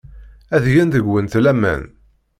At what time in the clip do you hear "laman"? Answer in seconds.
1.43-1.83